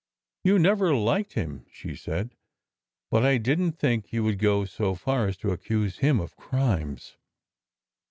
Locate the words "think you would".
3.77-4.39